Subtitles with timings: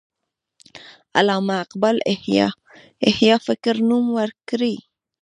[1.17, 4.75] علامه اقبال احیای فکر نوم ورکړی.